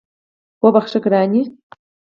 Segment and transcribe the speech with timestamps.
[0.63, 1.41] وبخښه ګرانې